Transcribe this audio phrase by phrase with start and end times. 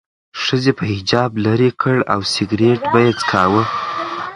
[0.43, 3.63] ښځې به حجاب لرې کړ او سیګرټ به څکاوه.